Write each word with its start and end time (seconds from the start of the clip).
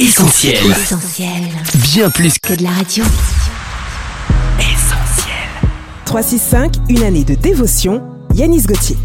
Essentiel. 0.00 0.54
Essentiel. 0.70 1.28
Bien 1.92 2.08
plus 2.08 2.38
que 2.38 2.48
Que 2.54 2.58
de 2.58 2.62
la 2.62 2.70
radio. 2.70 3.04
essentiel. 4.58 5.34
365, 6.06 6.76
une 6.88 7.02
année 7.02 7.22
de 7.24 7.34
dévotion, 7.34 8.02
Yanis 8.34 8.62
Gauthier. 8.62 8.96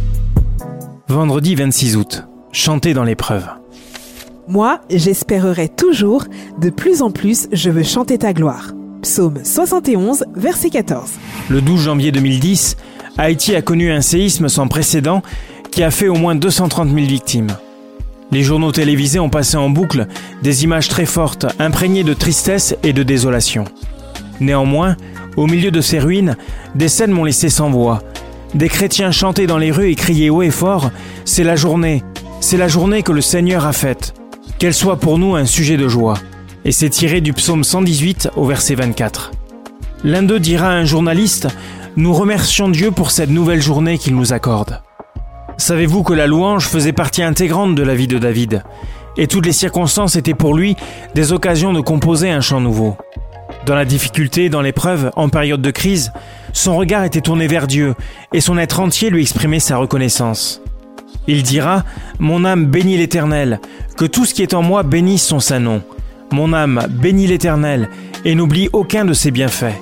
Vendredi 1.10 1.55
26 1.55 1.97
août. 1.97 2.23
Chanter 2.54 2.94
dans 2.94 3.04
l'épreuve. 3.04 3.46
Moi, 4.47 4.79
j'espérerai 4.89 5.68
toujours, 5.68 6.23
de 6.62 6.70
plus 6.70 7.02
en 7.02 7.12
plus, 7.12 7.50
je 7.52 7.70
veux 7.70 7.84
chanter 7.84 8.18
ta 8.18 8.32
gloire. 8.32 8.72
Psaume 9.02 9.40
71, 9.44 10.24
verset 10.34 10.70
14. 10.70 11.10
Le 11.50 11.60
12 11.60 11.82
janvier 11.82 12.14
2010, 12.14 12.78
Haïti 13.18 13.54
a 13.54 13.62
connu 13.62 13.92
un 13.92 14.00
séisme 14.02 14.48
sans 14.48 14.70
précédent 14.70 15.24
qui 15.72 15.84
a 15.84 15.92
fait 15.92 16.08
au 16.08 16.16
moins 16.16 16.36
230 16.36 16.88
000 16.88 17.05
victimes. 17.05 17.58
Les 18.31 18.44
journaux 18.44 18.71
télévisés 18.71 19.20
ont 19.20 19.30
passé 19.30 19.57
en 19.57 19.70
boucle 19.70 20.07
des 20.41 20.63
images 20.63 20.89
très 20.89 21.05
fortes, 21.05 21.45
imprégnées 21.59 22.03
de 22.03 22.13
tristesse 22.13 22.75
et 22.84 22.93
de 22.93 23.03
désolation. 23.03 23.66
Néanmoins, 24.39 24.97
au 25.38 25.47
milieu 25.47 25.71
de 25.71 25.81
ces 25.81 25.99
ruines, 25.99 26.35
des 26.75 26.89
scènes 26.89 27.11
m'ont 27.11 27.23
laissé 27.23 27.49
sans 27.49 27.69
voix. 27.69 28.02
Des 28.53 28.69
chrétiens 28.69 29.11
chantaient 29.11 29.47
dans 29.47 29.57
les 29.57 29.71
rues 29.71 29.91
et 29.91 29.95
criaient 29.95 30.30
haut 30.30 30.41
et 30.41 30.52
fort 30.52 30.91
C'est 31.25 31.43
la 31.43 31.55
journée, 31.55 32.03
c'est 32.41 32.57
la 32.57 32.67
journée 32.67 33.03
que 33.03 33.11
le 33.11 33.21
Seigneur 33.21 33.66
a 33.66 33.73
faite. 33.73 34.13
Qu'elle 34.59 34.73
soit 34.73 34.97
pour 34.97 35.17
nous 35.17 35.35
un 35.35 35.45
sujet 35.45 35.77
de 35.77 35.88
joie. 35.88 36.17
Et 36.63 36.71
c'est 36.71 36.89
tiré 36.89 37.21
du 37.21 37.33
psaume 37.33 37.63
118 37.63 38.31
au 38.35 38.45
verset 38.45 38.75
24. 38.75 39.31
L'un 40.03 40.23
d'eux 40.23 40.39
dira 40.39 40.69
à 40.69 40.73
un 40.73 40.85
journaliste 40.85 41.47
Nous 41.95 42.13
remercions 42.13 42.69
Dieu 42.69 42.91
pour 42.91 43.11
cette 43.11 43.30
nouvelle 43.30 43.61
journée 43.61 43.97
qu'il 43.97 44.16
nous 44.16 44.33
accorde. 44.33 44.81
Savez-vous 45.58 46.04
que 46.04 46.14
la 46.14 46.27
louange 46.27 46.68
faisait 46.68 46.94
partie 46.94 47.23
intégrante 47.23 47.76
de 47.76 47.84
la 47.84 47.95
vie 47.95 48.08
de 48.08 48.18
David? 48.18 48.64
Et 49.18 49.27
toutes 49.27 49.45
les 49.45 49.54
circonstances 49.54 50.18
étaient 50.18 50.34
pour 50.34 50.54
lui 50.54 50.76
des 51.14 51.31
occasions 51.31 51.72
de 51.72 51.80
composer 51.80 52.30
un 52.30 52.41
chant 52.41 52.59
nouveau. 52.59 52.98
Dans 53.66 53.76
la 53.76 53.86
difficulté, 53.86 54.50
dans 54.50 54.62
l'épreuve, 54.62 55.12
en 55.16 55.30
période 55.30 55.62
de 55.62 55.72
crise, 55.72 56.12
son 56.53 56.75
regard 56.75 57.03
était 57.03 57.22
tourné 57.22 57.47
vers 57.47 57.67
Dieu 57.67 57.95
et 58.34 58.42
son 58.42 58.58
être 58.58 58.80
entier 58.80 59.09
lui 59.09 59.22
exprimait 59.22 59.59
sa 59.59 59.78
reconnaissance. 59.78 60.62
Il 61.28 61.42
dira 61.42 61.84
Mon 62.19 62.45
âme 62.45 62.66
bénit 62.66 62.97
l'Éternel, 62.97 63.59
que 63.97 64.06
tout 64.06 64.25
ce 64.25 64.34
qui 64.34 64.44
est 64.44 64.53
en 64.53 64.62
moi 64.62 64.84
bénisse 64.84 65.25
son 65.25 65.40
saint 65.40 65.59
nom. 65.59 65.81
Mon 66.31 66.53
âme 66.53 66.86
bénit 66.90 67.28
l'Éternel 67.28 67.90
et 68.25 68.36
n'oublie 68.36 68.69
aucun 68.73 69.06
de 69.06 69.14
ses 69.14 69.31
bienfaits. 69.31 69.80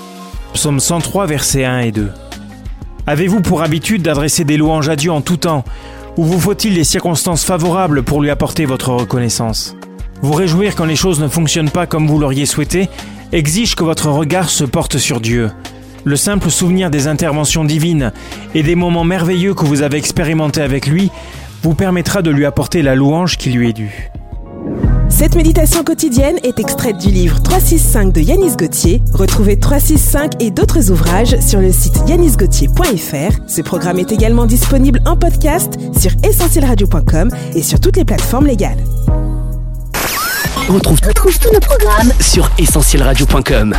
Psaume 0.54 0.80
103, 0.80 1.26
versets 1.26 1.66
1 1.66 1.80
et 1.80 1.92
2. 1.92 2.10
Avez-vous 3.06 3.42
pour 3.42 3.62
habitude 3.62 4.02
d'adresser 4.02 4.46
des 4.46 4.56
louanges 4.56 4.88
à 4.88 4.96
Dieu 4.96 5.12
en 5.12 5.20
tout 5.20 5.36
temps 5.36 5.66
Ou 6.16 6.23
vous 6.23 6.40
faut-il 6.40 6.73
des 6.73 6.86
circonstances 6.86 7.44
favorables 7.44 8.02
pour 8.04 8.22
lui 8.22 8.30
apporter 8.30 8.66
votre 8.66 8.92
reconnaissance 8.92 9.76
Vous 10.22 10.34
réjouir 10.34 10.76
quand 10.76 10.86
les 10.86 10.96
choses 10.96 11.20
ne 11.20 11.28
fonctionnent 11.28 11.70
pas 11.70 11.86
comme 11.86 12.08
vous 12.08 12.18
l'auriez 12.18 12.46
souhaité 12.46 12.90
exige 13.34 13.76
que 13.76 13.84
votre 13.84 14.09
regard 14.09 14.50
se 14.50 14.64
porte 14.64 14.98
sur 14.98 15.20
Dieu. 15.20 15.52
Le 16.06 16.16
simple 16.16 16.50
souvenir 16.50 16.90
des 16.90 17.08
interventions 17.08 17.66
divines 17.66 18.14
et 18.56 18.64
des 18.64 18.76
moments 18.76 19.04
merveilleux 19.04 19.54
que 19.54 19.66
vous 19.66 19.81
avez 19.81 19.98
expérimentés 19.98 20.62
avec 20.62 20.88
lui 20.88 21.12
vous 21.62 21.76
permettra 21.76 22.22
de 22.22 22.31
lui 22.31 22.46
apporter 22.46 22.81
la 22.81 22.96
louange 22.96 23.38
qui 23.38 23.50
lui 23.50 23.70
est 23.70 23.74
due. 23.74 24.12
Cette 25.14 25.36
méditation 25.36 25.83
quotidienne 25.83 26.38
est 26.42 26.59
extraite 26.59 26.97
du 26.97 27.09
livre 27.09 27.39
365 27.44 28.11
de 28.11 28.19
Yanis 28.19 28.56
Gauthier. 28.58 29.00
Retrouvez 29.14 29.59
365 29.59 30.42
et 30.42 30.50
d'autres 30.50 30.89
ouvrages 30.89 31.39
sur 31.39 31.59
le 31.59 31.72
site 31.72 31.94
yanisgauthier.fr. 32.08 33.38
Ce 33.47 33.61
programme 33.61 34.00
est 34.00 34.11
également 34.11 34.47
disponible 34.47 35.02
en 35.06 35.16
podcast 35.16 35.75
sur 36.00 36.11
essentielradio.com 36.28 37.30
et 37.53 37.61
sur 37.61 37.80
toutes 37.80 37.97
les 37.97 38.06
plateformes 38.06 38.47
légales. 38.47 38.84
On 40.67 40.73
retrouve, 40.73 41.00
tous 41.00 41.52
nos 41.53 41.59
programmes 41.59 42.11
sur 42.19 42.50
essentielradio.com. 42.58 43.75